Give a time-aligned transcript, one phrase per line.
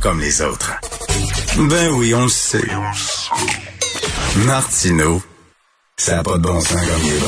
[0.00, 0.72] comme les autres.
[1.56, 2.66] Ben oui, on le sait.
[4.46, 5.22] Martineau,
[5.96, 7.26] ça n'a pas de bon sens comme il est bon.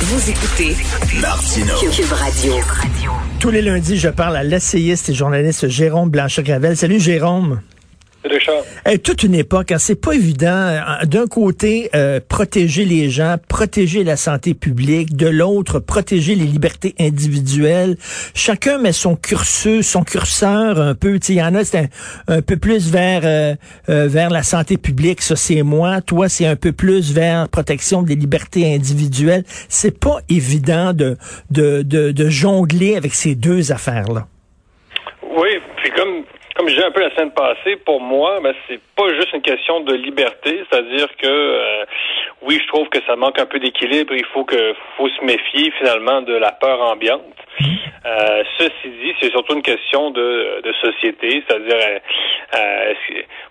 [0.00, 0.76] Vous écoutez
[1.20, 1.74] Martineau.
[1.90, 2.54] Cube Radio.
[3.40, 6.76] Tous les lundis, je parle à l'essayiste et journaliste Jérôme Blanchet-Gravel.
[6.76, 7.60] Salut Jérôme.
[8.26, 8.62] Richard.
[9.02, 10.46] Toute une époque, hein, c'est pas évident.
[10.48, 15.16] euh, D'un côté, euh, protéger les gens, protéger la santé publique.
[15.16, 17.96] De l'autre, protéger les libertés individuelles.
[18.34, 21.18] Chacun met son curseur, son curseur un peu.
[21.28, 21.88] Il y en a, c'est un,
[22.36, 23.54] un peu plus vers euh,
[23.88, 25.22] euh, vers la santé publique.
[25.22, 26.00] Ça, c'est moi.
[26.00, 29.44] Toi, c'est un peu plus vers protection des libertés individuelles.
[29.68, 31.16] C'est pas évident de
[31.50, 34.26] de, de, de jongler avec ces deux affaires-là.
[36.56, 39.42] Comme je disais un peu la semaine passée, pour moi, ben, c'est pas juste une
[39.42, 41.84] question de liberté, c'est-à-dire que euh,
[42.40, 44.14] oui, je trouve que ça manque un peu d'équilibre.
[44.14, 47.20] Il faut que faut se méfier finalement de la peur ambiante.
[48.06, 51.98] Euh, ceci dit, c'est surtout une question de, de société, c'est-à-dire, euh,
[52.56, 52.94] euh,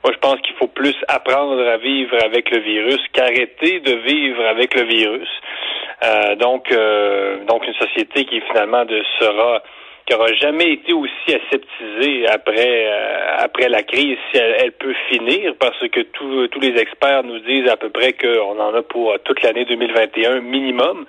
[0.03, 4.45] moi je pense qu'il faut plus apprendre à vivre avec le virus qu'arrêter de vivre
[4.45, 5.29] avec le virus.
[6.03, 9.61] Euh, donc, euh, donc une société qui finalement de, sera
[10.05, 14.93] qui aura jamais été aussi aseptisée après euh, après la crise si elle, elle, peut
[15.09, 18.81] finir parce que tous tous les experts nous disent à peu près qu'on en a
[18.83, 21.05] pour toute l'année 2021 minimum.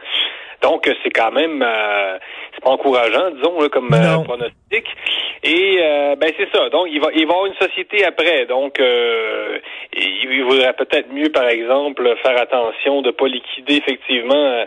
[0.62, 2.18] Donc c'est quand même euh,
[2.54, 4.86] c'est pas encourageant disons là, comme euh, pronostic.
[5.42, 6.68] Et euh, ben c'est ça.
[6.70, 8.46] Donc il va il va y avoir une société après.
[8.46, 9.58] Donc euh,
[9.92, 14.64] il vaudrait peut-être mieux par exemple faire attention de pas liquider effectivement euh,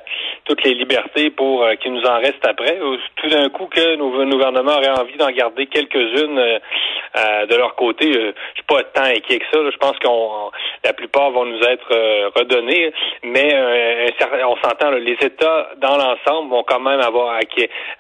[0.50, 2.80] toutes les libertés pour euh, qu'il nous en reste après.
[3.18, 8.12] Tout d'un coup que nos, gouvernements auraient envie d'en garder quelques-unes euh, de leur côté.
[8.12, 9.60] je suis pas tant inquiet que ça.
[9.72, 10.50] Je pense qu'on
[10.84, 11.90] la plupart vont nous être
[12.36, 12.92] redonnées,
[13.24, 14.12] mais
[14.46, 17.40] on s'entend les États dans l'ensemble vont quand même avoir à,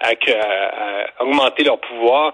[0.01, 2.33] à, à, augmenter leur pouvoir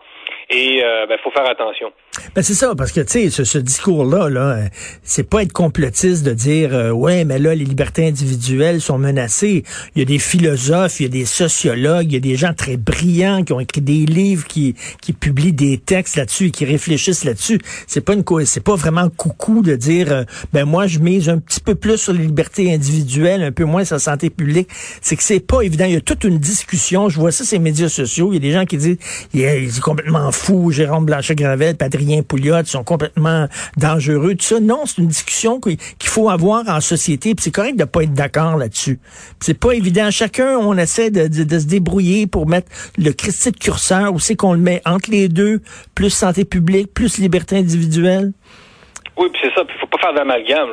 [0.49, 1.91] et il ben, faut faire attention.
[2.35, 4.59] Ben c'est ça, parce que tu sais, ce, ce discours-là, là,
[5.03, 9.63] c'est pas être complotiste de dire euh, ouais, mais là, les libertés individuelles sont menacées.
[9.95, 12.53] Il y a des philosophes, il y a des sociologues, il y a des gens
[12.53, 16.65] très brillants qui ont écrit des livres, qui, qui publient des textes là-dessus et qui
[16.65, 17.59] réfléchissent là-dessus.
[17.87, 21.37] C'est pas une c'est pas vraiment coucou de dire euh, ben moi je mise un
[21.37, 24.69] petit peu plus sur les libertés individuelles, un peu moins sur la santé publique.
[25.01, 25.85] C'est que c'est pas évident.
[25.85, 27.09] Il y a toute une discussion.
[27.09, 28.31] Je vois ça sur les médias sociaux.
[28.31, 28.97] Il y a des gens qui disent
[29.33, 34.59] il est complètement fou, Jérôme Blanchet-Gravel, Patrick Pouliot sont complètement dangereux, tout ça.
[34.59, 38.13] Non, c'est une discussion qu'il faut avoir en société, puis c'est correct de pas être
[38.13, 38.99] d'accord là-dessus.
[39.39, 40.09] C'est pas évident.
[40.11, 42.67] Chacun, on essaie de, de, de, se débrouiller pour mettre
[42.97, 45.61] le Christi de curseur, où c'est qu'on le met entre les deux,
[45.93, 48.31] plus santé publique, plus liberté individuelle?
[49.17, 49.65] Oui, puis c'est ça.
[49.67, 50.69] Il faut pas faire d'amalgame.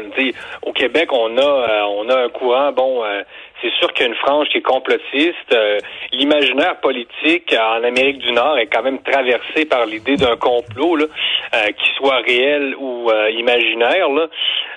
[0.62, 3.22] Au Québec, on a euh, on a un courant, bon, euh,
[3.62, 5.55] c'est sûr qu'il y a une frange qui est complotiste.
[5.55, 5.78] Euh,
[6.12, 11.06] L'imaginaire politique en Amérique du Nord est quand même traversé par l'idée d'un complot, là,
[11.55, 14.09] euh, qui soit réel ou euh, imaginaire.
[14.11, 14.27] Là.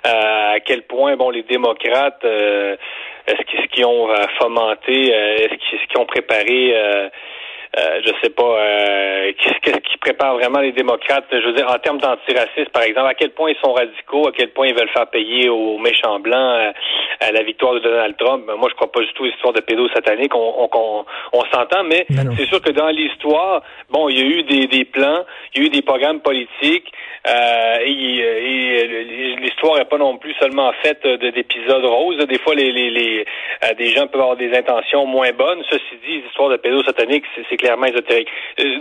[0.04, 4.08] à quel point, bon, les démocrates, est-ce qu'ils qu ont
[4.40, 7.10] fomenté, est-ce qu'ils ont préparé
[7.78, 11.78] euh, je sais pas, euh, qu'est-ce qui prépare vraiment les démocrates, je veux dire, en
[11.80, 14.90] termes d'antiracisme, par exemple, à quel point ils sont radicaux, à quel point ils veulent
[14.90, 16.72] faire payer aux méchants blancs euh,
[17.20, 18.46] à la victoire de Donald Trump?
[18.48, 21.84] Ben, moi, je crois pas du tout l'histoire de pédos sataniques, on, on, on, s'entend,
[21.84, 22.06] mais
[22.38, 25.64] c'est sûr que dans l'histoire, bon, il y a eu des, des plans, il y
[25.64, 26.92] a eu des programmes politiques,
[27.28, 32.18] euh, et, et l'histoire n'est pas non plus seulement faite d'épisodes roses.
[32.28, 33.26] Des fois, les, les, les
[33.78, 35.64] des gens peuvent avoir des intentions moins bonnes.
[35.70, 38.28] Ceci dit, l'histoire de pédos sataniques, c'est clairement ésotérique.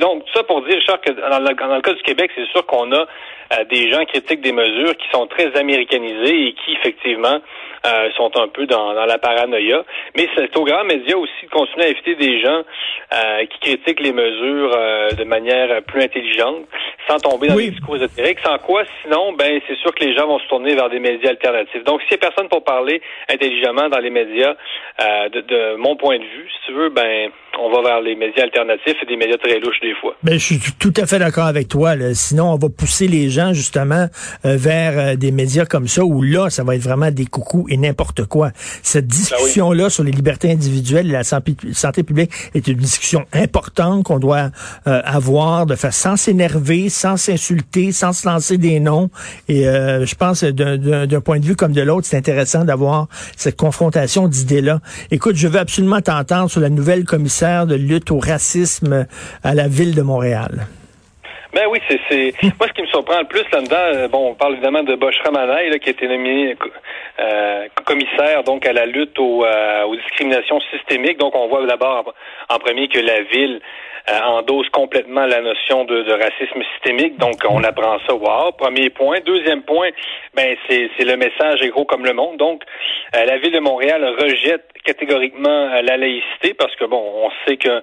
[0.00, 2.46] Donc, tout ça pour dire, Richard, que dans le, dans le cas du Québec, c'est
[2.48, 3.06] sûr qu'on a
[3.52, 7.38] euh, des gens critiquent des mesures qui sont très américanisées et qui, effectivement,
[7.86, 9.84] euh, sont un peu dans, dans la paranoïa.
[10.16, 12.62] Mais c'est aux grands médias aussi de continuer à éviter des gens
[13.12, 14.70] euh, qui critiquent les mesures
[15.16, 16.66] de manière plus intelligente,
[17.08, 17.66] sans tomber dans oui.
[17.66, 18.40] les discours ésotériques.
[18.40, 21.30] Sans quoi, sinon, ben c'est sûr que les gens vont se tourner vers des médias
[21.30, 21.84] alternatifs.
[21.84, 24.54] Donc, s'il n'y a personne pour parler intelligemment dans les médias,
[24.98, 28.44] de, de mon point de vue, si tu veux, ben on va vers les médias
[28.44, 30.16] alternatifs et des médias très louches des fois.
[30.22, 31.96] Ben, je suis tout à fait d'accord avec toi.
[31.96, 32.14] Là.
[32.14, 34.08] Sinon, on va pousser les gens justement
[34.44, 37.66] euh, vers euh, des médias comme ça où là, ça va être vraiment des coucous
[37.68, 38.50] et n'importe quoi.
[38.82, 39.90] Cette discussion-là ben oui.
[39.90, 41.54] sur les libertés individuelles et la santé,
[42.02, 44.50] publique est une discussion importante qu'on doit
[44.86, 49.10] euh, avoir de faire sans s'énerver, sans s'insulter, sans se lancer des noms.
[49.48, 54.28] Et je pense d'un point de vue comme de l'autre, c'est intéressant d'avoir cette confrontation
[54.28, 54.80] d'idées-là.
[55.10, 57.04] Écoute, je veux absolument t'entendre sur la nouvelle
[57.44, 59.06] commissaire de lutte au racisme
[59.42, 60.66] à la ville de Montréal?
[61.52, 64.08] Ben oui, c'est moi ce qui me surprend le plus là-dedans.
[64.10, 66.56] Bon, on parle évidemment de Bosch Ramanaï là, qui a été nommé
[67.20, 71.18] euh, commissaire donc à la lutte aux, euh, aux, discriminations systémiques.
[71.18, 72.12] Donc on voit d'abord
[72.48, 77.16] en premier que la ville euh, endosse complètement la notion de, racisme systémique.
[77.18, 78.14] Donc, on apprend ça.
[78.14, 79.20] Wow, premier point.
[79.20, 79.90] Deuxième point,
[80.34, 82.36] ben c'est le message est gros comme le monde.
[82.36, 82.62] Donc,
[83.16, 87.82] euh, la ville de Montréal rejette catégoriquement la laïcité parce que bon, on sait que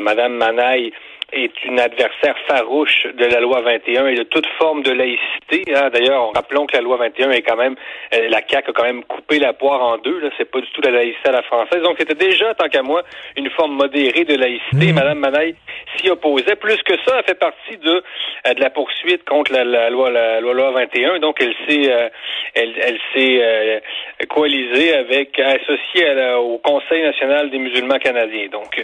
[0.00, 0.92] Madame Manaille
[1.32, 5.64] est une adversaire farouche de la loi 21 et de toute forme de laïcité.
[5.74, 5.90] Hein.
[5.92, 7.76] D'ailleurs, rappelons que la loi 21 est quand même,
[8.14, 10.18] euh, la CAQ a quand même coupé la poire en deux.
[10.20, 11.82] Là, c'est pas du tout la laïcité à la française.
[11.82, 13.02] Donc, c'était déjà, tant qu'à moi,
[13.36, 14.92] une forme modérée de laïcité.
[14.92, 14.94] Mmh.
[14.94, 15.54] Madame Manaille
[15.96, 16.56] s'y opposait.
[16.56, 18.02] Plus que ça, elle fait partie de,
[18.46, 21.18] euh, de la poursuite contre la, loi, la, loi 21.
[21.20, 22.08] Donc, elle s'est, euh,
[22.54, 23.82] elle, elle s'est
[24.28, 26.06] coalisée avec, associée
[26.36, 28.48] au Conseil national des musulmans canadiens.
[28.50, 28.82] Donc,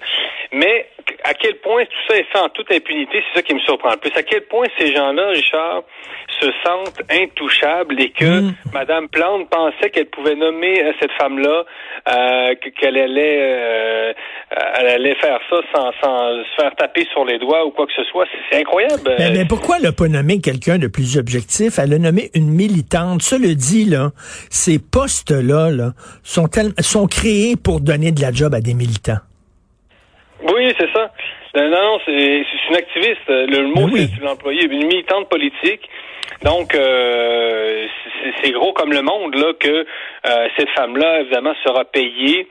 [0.53, 0.87] mais
[1.25, 3.91] à quel point tout ça est fait en toute impunité, c'est ça qui me surprend
[3.91, 4.12] le plus.
[4.17, 5.83] À quel point ces gens-là, Richard,
[6.41, 8.55] se sentent intouchables et que mm.
[8.73, 11.65] Madame Plante pensait qu'elle pouvait nommer euh, cette femme-là,
[12.09, 14.12] euh, qu'elle allait, euh,
[14.79, 17.93] elle allait faire ça sans, sans se faire taper sur les doigts ou quoi que
[17.94, 18.27] ce soit.
[18.50, 19.15] C'est incroyable.
[19.19, 21.79] Mais, pourquoi elle n'a pas nommé quelqu'un de plus objectif?
[21.79, 23.23] Elle a nommé une militante.
[23.23, 24.11] Ça le dit, là,
[24.50, 24.79] ces
[25.26, 25.93] postes-là là,
[26.23, 26.46] sont,
[26.81, 29.20] sont créés pour donner de la job à des militants.
[30.43, 31.11] Oui, c'est ça.
[31.55, 33.28] Non, non, c'est une activiste.
[33.28, 35.88] Le mot, c'est l'employé, une militante politique.
[36.43, 37.87] Donc, euh,
[38.43, 39.87] c'est gros comme le monde là que
[40.26, 42.46] euh, cette femme-là, évidemment, sera payée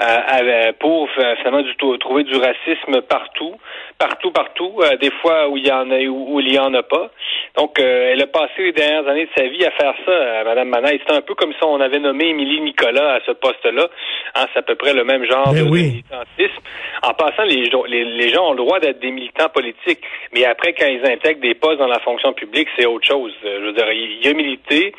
[0.00, 3.56] euh, pour finalement du, trouver du racisme partout,
[3.98, 7.10] partout, partout, des fois où il y en a où, il y en a pas.
[7.56, 11.00] Donc, elle a passé les dernières années de sa vie à faire ça, Madame Manaï.
[11.06, 13.88] C'est un peu comme si on avait nommé Émilie Nicolas à ce poste-là.
[14.34, 16.62] Hein, c'est à peu près le même genre ben de militantisme.
[17.02, 20.02] En passant, les, les, gens ont le droit d'être des militants politiques,
[20.32, 23.32] mais après, quand ils intègrent des postes dans la fonction publique, c'est autre chose.
[23.42, 24.92] Je veux dire, il y a milité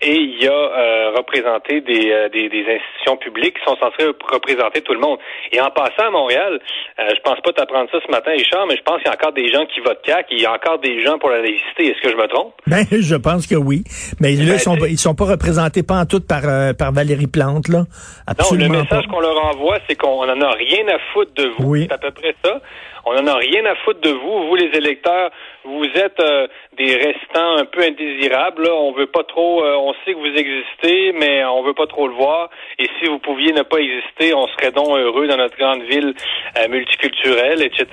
[0.00, 4.80] et il y a euh, représenté des, des, des institutions publiques qui sont censées représenter
[4.82, 5.18] tout le monde.
[5.52, 6.60] Et en passant à Montréal,
[6.98, 9.14] euh, je pense pas t'apprendre ça ce matin, Richard, mais je pense qu'il y a
[9.14, 11.88] encore des gens qui votent CAC, il y a encore des gens pour la laïcité.
[11.90, 12.54] Est-ce que je me trompe?
[12.68, 13.82] Ben, je pense que oui.
[14.20, 16.92] Mais là, ils ben, sont, ils sont pas représentés pas en tout par, euh, par
[16.92, 17.84] Valérie Plante, là.
[18.26, 21.48] Absolument non, le message qu'on leur envoie, c'est qu'on en a rien à foutre de
[21.58, 21.64] vous.
[21.64, 21.86] Oui.
[21.88, 22.60] C'est à peu près ça.
[23.06, 24.48] On en a rien à foutre de vous.
[24.48, 25.30] Vous, les électeurs,
[25.64, 26.46] vous êtes euh,
[26.78, 28.62] des restants un peu indésirables.
[28.62, 28.74] Là.
[28.74, 29.64] On veut pas trop.
[29.64, 32.50] Euh, on sait que vous existez, mais on veut pas trop le voir.
[32.78, 36.14] Et si vous pouviez ne pas exister, on serait donc heureux dans notre grande ville
[36.56, 37.86] euh, multiculturelle, etc.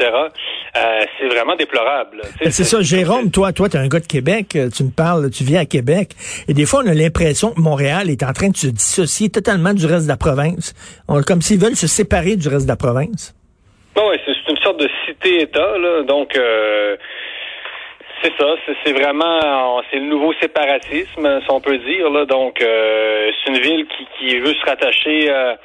[1.19, 2.21] c'est vraiment déplorable.
[2.39, 3.31] Ben, c'est ça, Jérôme.
[3.31, 4.57] Toi, toi, es un gars de Québec.
[4.75, 5.29] Tu me parles.
[5.31, 6.09] Tu viens à Québec.
[6.47, 9.73] Et des fois, on a l'impression que Montréal est en train de se dissocier totalement
[9.73, 10.73] du reste de la province.
[11.07, 13.33] On, comme s'ils veulent se séparer du reste de la province.
[13.97, 16.03] Oui, c'est une sorte de cité-État.
[16.07, 16.97] Donc, euh,
[18.25, 18.55] c'est ça.
[18.83, 22.25] C'est vraiment, c'est le nouveau séparatisme, si on peut dire, là.
[22.25, 25.55] Donc, euh, c'est une ville qui, qui veut se rattacher euh,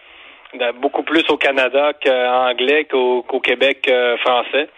[0.81, 3.91] beaucoup plus au Canada qu'anglais qu'au Québec
[4.21, 4.69] français.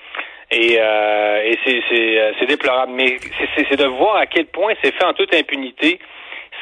[0.51, 1.59] Et, et
[2.39, 2.93] c'est déplorable.
[2.93, 3.17] Mais
[3.57, 5.99] c'est de voir à quel point c'est fait en toute impunité.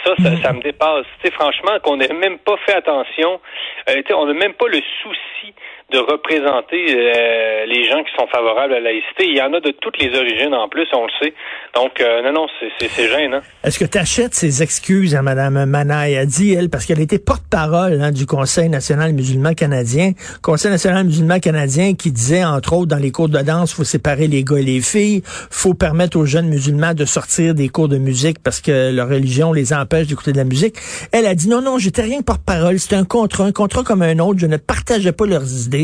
[0.04, 1.06] Ça, ça, ça me dépasse.
[1.32, 3.40] franchement, qu'on n'ait même pas fait attention.
[3.88, 5.54] Euh, on n'a même pas le souci
[5.92, 9.26] de représenter euh, les gens qui sont favorables à la laïcité.
[9.26, 11.34] Il y en a de toutes les origines en plus, on le sait.
[11.74, 12.46] Donc, euh, non, non,
[12.78, 13.40] c'est gênant.
[13.64, 16.16] Est-ce que tu achètes ces excuses à Mme Manaï?
[16.16, 20.12] A dit, elle, parce qu'elle était porte-parole hein, du Conseil national musulman canadien.
[20.42, 24.28] Conseil national musulman canadien qui disait, entre autres, dans les cours de danse, faut séparer
[24.28, 27.98] les gars et les filles, faut permettre aux jeunes musulmans de sortir des cours de
[27.98, 30.76] musique parce que leur religion les empêche d'écouter de la musique.
[31.12, 34.18] Elle a dit, non, non, j'étais rien porte-parole, c'était un contrat, un contrat comme un
[34.18, 35.79] autre, je ne partageais pas leurs idées.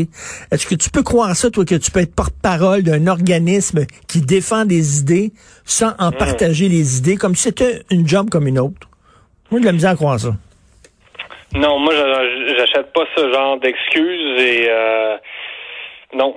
[0.51, 4.21] Est-ce que tu peux croire ça, toi, que tu peux être porte-parole d'un organisme qui
[4.21, 5.31] défend des idées
[5.65, 6.17] sans en hmm.
[6.17, 8.87] partager les idées, comme si c'était une job comme une autre?
[9.51, 10.31] Moi, de la misère à croire ça.
[11.55, 11.93] Non, moi,
[12.57, 15.17] j'achète pas ce genre d'excuses et euh,
[16.13, 16.35] non,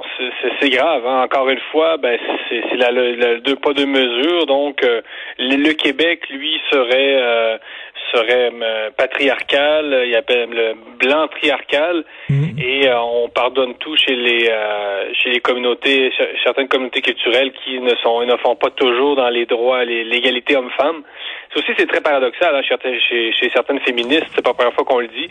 [0.60, 1.06] c'est grave.
[1.06, 1.22] Hein.
[1.22, 4.46] Encore une fois, ben c'est le deux pas deux mesures.
[4.46, 5.00] Donc, euh,
[5.38, 7.58] le, Québec, lui, serait euh,
[8.12, 12.56] serait euh, patriarcal, il appelle le blanc triarcal, mhm.
[12.58, 16.12] et euh, on pardonne tout chez les euh, chez les communautés,
[16.44, 21.02] certaines communautés culturelles qui ne sont ne font pas toujours dans les droits, l'égalité homme-femme.
[21.52, 24.84] Ça aussi c'est très paradoxal hein, chez, chez, certaines féministes, c'est pas la première fois
[24.84, 25.28] qu'on le dit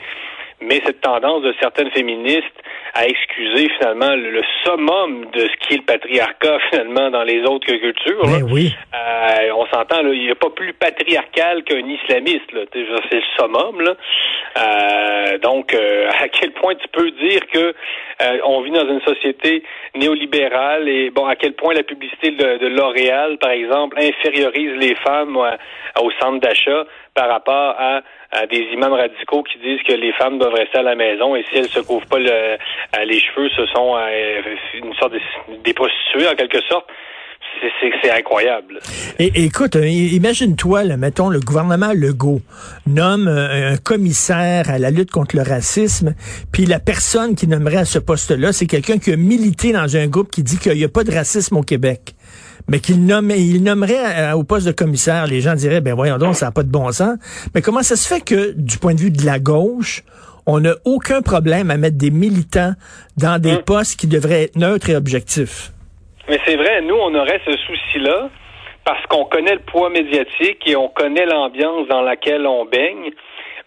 [0.61, 2.45] mais cette tendance de certaines féministes
[2.93, 7.67] à excuser finalement le, summum de ce qui est le patriarcat finalement dans les autres
[7.67, 8.23] cultures.
[8.51, 8.73] Oui.
[8.93, 12.51] Euh, on s'entend, il n'y a pas plus patriarcal qu'un islamiste.
[12.51, 12.61] Là.
[12.73, 13.81] C'est le summum.
[13.81, 13.95] Là.
[14.57, 17.73] Euh, donc, euh, à quel point tu peux dire que
[18.21, 19.63] euh, on vit dans une société
[19.95, 25.37] néolibérale et bon, à quel point la publicité de, L'Oréal, par exemple, infériorise les femmes
[25.37, 28.01] au centre d'achat par rapport à,
[28.51, 31.57] des imams radicaux qui disent que les femmes doivent rester à la maison et si
[31.57, 33.97] elles se couvrent pas les cheveux, ce sont
[34.75, 35.19] une sorte de,
[35.63, 36.87] des prostituées en quelque sorte
[38.01, 38.79] c'est incroyable.
[39.19, 42.41] Et, écoute, euh, imagine-toi, mettons, le gouvernement Legault
[42.87, 46.15] nomme euh, un commissaire à la lutte contre le racisme,
[46.51, 50.07] puis la personne qui nommerait à ce poste-là, c'est quelqu'un qui a milité dans un
[50.07, 52.15] groupe qui dit qu'il n'y a pas de racisme au Québec
[52.67, 56.35] mais qu'il nomme, il nommerait au poste de commissaire, les gens diraient, ben voyons donc,
[56.35, 57.17] ça n'a pas de bon sens.
[57.55, 60.03] Mais comment ça se fait que, du point de vue de la gauche,
[60.45, 62.73] on n'a aucun problème à mettre des militants
[63.17, 63.63] dans des hum.
[63.63, 65.71] postes qui devraient être neutres et objectifs?
[66.29, 68.29] Mais c'est vrai, nous, on aurait ce souci-là
[68.85, 73.11] parce qu'on connaît le poids médiatique et on connaît l'ambiance dans laquelle on baigne.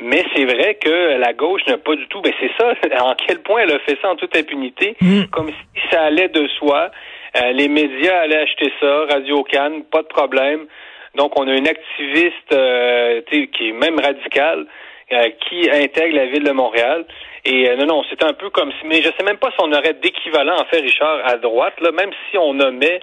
[0.01, 2.21] Mais c'est vrai que la gauche n'a pas du tout.
[2.25, 2.73] Mais c'est ça,
[3.05, 5.25] en quel point elle a fait ça en toute impunité, mm.
[5.33, 6.91] comme si ça allait de soi.
[7.37, 10.67] Euh, les médias allaient acheter ça, Radio Cannes, pas de problème.
[11.15, 14.67] Donc on a une activiste euh, qui est même radicale
[15.13, 17.05] euh, qui intègre la ville de Montréal.
[17.45, 19.57] Et euh, non, non, c'est un peu comme si, mais je sais même pas si
[19.61, 23.01] on aurait d'équivalent en fait, Richard, à droite, là, même si on nommait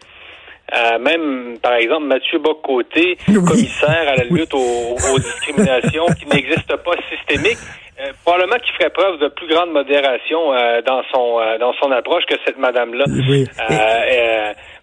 [0.71, 6.91] euh, même, par exemple, Mathieu Bocoté, commissaire à la lutte aux, discriminations qui n'existe pas
[7.09, 7.57] systémique,
[8.23, 10.51] probablement qu'il ferait preuve de plus grande modération
[10.85, 13.05] dans son dans son approche que cette madame-là.
[13.07, 13.47] Oui.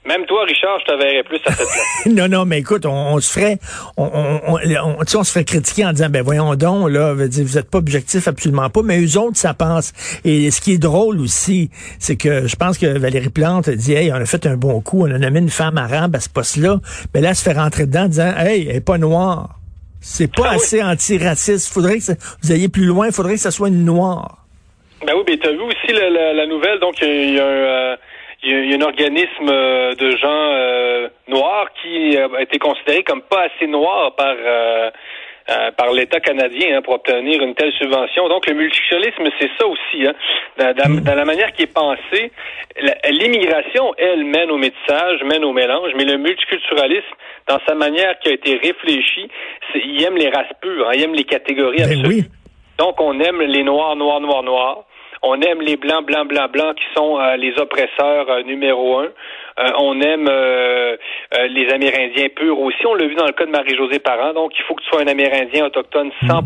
[0.07, 2.07] Même toi, Richard, je te verrais plus à cette place.
[2.15, 3.59] non, non, mais écoute, on, se ferait,
[3.97, 7.69] on, on, on, on, se ferait critiquer en disant, ben voyons donc, là, vous êtes
[7.69, 9.93] pas objectif, absolument pas, mais eux autres, ça pense.
[10.25, 14.13] Et ce qui est drôle aussi, c'est que je pense que Valérie Plante dit, hey,
[14.13, 16.77] on a fait un bon coup, on a nommé une femme arabe à ce poste-là,
[17.13, 19.57] mais là, elle se fait rentrer dedans en disant, hey, elle est pas noire.
[20.01, 21.73] C'est pas ah assez antiraciste.
[21.73, 24.47] Faudrait que vous ayez plus loin, il faudrait que ça soit une noire.
[25.05, 27.49] Ben oui, mais t'as vu aussi la, la, nouvelle, donc il y a un...
[27.49, 27.97] Euh,
[28.47, 33.23] il y, a un organisme euh, de gens euh, noirs qui a été considéré comme
[33.23, 34.91] pas assez noir par euh,
[35.77, 38.29] par l'État canadien hein, pour obtenir une telle subvention.
[38.29, 40.05] Donc le multiculturalisme, c'est ça aussi.
[40.05, 42.33] Hein, dans, la manière qui est pensée,
[43.09, 47.15] l'immigration, elle, mène au métissage, mène au mélange, mais le multiculturalisme,
[47.47, 49.29] dans sa manière qui a été réfléchie,
[49.77, 52.25] il aime les races pures, hein, il aime les catégories ben absolues.
[52.79, 54.85] Donc on aime les noirs, noirs, noirs, noirs.
[55.23, 59.09] On aime les blancs, blancs, blancs, blancs qui sont euh, les oppresseurs euh, numéro un.
[59.59, 60.29] Euh, on aime
[61.49, 62.87] les Amérindiens purs aussi.
[62.87, 64.35] On l'a vu dans le cas de Marie-Josée Parent.
[64.35, 66.43] Donc, il faut que tu sois un Amérindien autochtone 100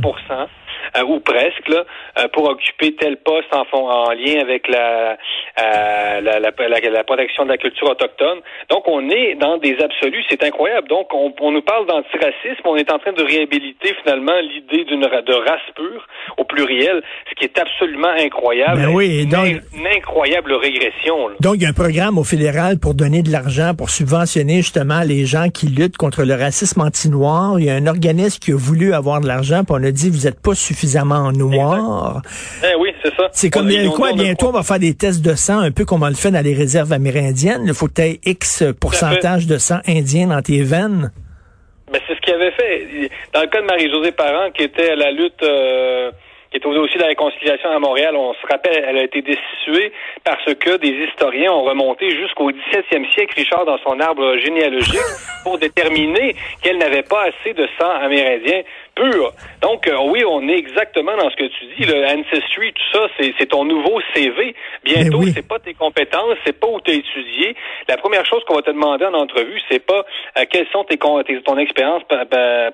[0.97, 1.85] euh, ou presque, là,
[2.19, 7.45] euh, pour occuper tel poste en, en lien avec la, euh, la, la, la, protection
[7.45, 8.41] de la culture autochtone.
[8.69, 10.89] Donc, on est dans des absolus, c'est incroyable.
[10.89, 15.01] Donc, on, on nous parle d'antiracisme, on est en train de réhabiliter finalement l'idée d'une
[15.01, 16.07] de race pure
[16.37, 18.83] au pluriel, ce qui est absolument incroyable.
[18.83, 21.31] Ben oui, donc, une, incroyable régression.
[21.41, 25.01] Donc, il y a un programme au fédéral pour donner de l'argent, pour subventionner justement
[25.01, 27.59] les gens qui luttent contre le racisme anti-noir.
[27.59, 30.11] Il y a un organisme qui a voulu avoir de l'argent, puis on a dit,
[30.11, 32.23] vous n'êtes pas suffisamment noir.
[32.65, 33.29] Eh oui, c'est ça.
[33.33, 36.09] C'est comme quoi, bientôt on va faire des tests de sang, un peu comme on
[36.09, 37.65] le fait dans les réserves amérindiennes.
[37.67, 41.13] Il faut que tu X pourcentage de sang indien dans tes veines.
[41.93, 43.11] Ben, c'est ce qu'il avait fait.
[43.35, 45.43] Dans le cas de Marie-Josée Parent, qui était à la lutte...
[45.43, 46.11] Euh,
[46.51, 49.93] qui est aussi dans la réconciliation à Montréal, on se rappelle, elle a été destituée
[50.25, 54.99] parce que des historiens ont remonté jusqu'au 17e siècle, Richard, dans son arbre généalogique,
[55.45, 58.63] pour déterminer qu'elle n'avait pas assez de sang amérindien
[58.95, 59.33] pur.
[59.63, 61.85] Donc, euh, oui, on est exactement dans ce que tu dis.
[61.85, 64.55] Le Ancestry, tout ça, c'est ton nouveau CV.
[64.85, 67.57] Bientôt, c'est pas tes compétences, c'est pas où tu as étudié.
[67.89, 70.05] La première chose qu'on va te demander en entrevue, c'est pas
[70.39, 72.03] euh, quelles sont tes, ton expérience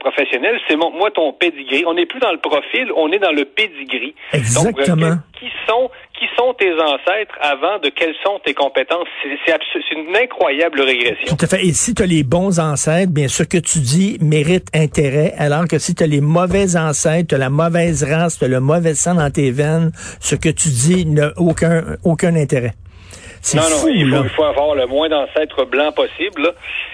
[0.01, 1.85] professionnelle, c'est moi ton pedigree.
[1.87, 4.15] On n'est plus dans le profil, on est dans le pedigree.
[4.33, 5.09] Exactement.
[5.09, 9.09] Donc, qui sont qui sont tes ancêtres avant de quelles sont tes compétences?
[9.23, 11.37] C'est une incroyable régression.
[11.37, 11.67] Tout à fait.
[11.67, 15.67] Et si tu as les bons ancêtres, bien sûr que tu dis mérite intérêt, alors
[15.69, 18.61] que si tu as les mauvais ancêtres, tu as la mauvaise race, tu as le
[18.61, 22.73] mauvais sang dans tes veines, ce que tu dis n'a aucun, aucun intérêt.
[23.55, 26.53] Non, non, il, faut, il, faut, avoir le moins d'ancêtres blancs possible.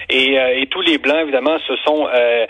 [0.09, 2.45] Et, euh, et, tous les blancs, évidemment, se sont, euh,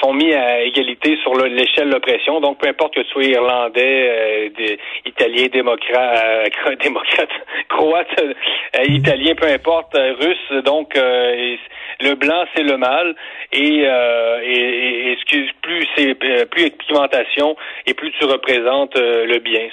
[0.00, 2.40] sont mis à égalité sur l'échelle de l'oppression.
[2.40, 6.24] Donc, peu importe que tu sois irlandais, euh, italien, démocrate,
[6.66, 7.30] euh, démocrate
[7.68, 10.62] croate, euh, italien, peu importe, russe.
[10.64, 10.98] Donc,
[12.00, 13.14] le blanc, c'est le mal.
[13.52, 15.16] Et, et, et,
[15.62, 19.68] plus c'est plus expérimentation et plus tu représentes le bien.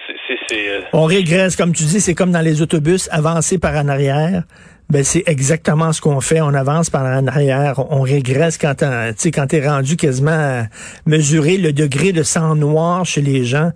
[0.93, 4.43] On régresse, comme tu dis, c'est comme dans les autobus, avancer par en arrière
[4.89, 6.41] Ben, c'est exactement ce qu'on fait.
[6.41, 8.85] On avance par en arrière, on régresse quand tu
[9.17, 10.63] sais, quand t'es rendu quasiment à
[11.07, 13.71] mesurer le degré de sang noir chez les gens.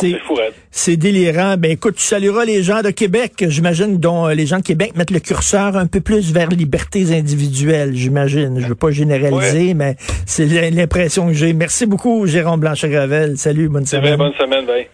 [0.00, 0.38] C'est fou,
[0.70, 1.56] C'est délirant.
[1.56, 4.92] Ben, écoute, tu salueras les gens de Québec, j'imagine, dont euh, les gens de Québec
[4.94, 8.60] mettent le curseur un peu plus vers libertés individuelles, j'imagine.
[8.60, 11.54] Je veux pas généraliser, mais c'est l'impression que j'ai.
[11.54, 13.38] Merci beaucoup, Jérôme Blanchet-Gravel.
[13.38, 14.16] Salut, bonne semaine.
[14.16, 14.86] bonne semaine, bye.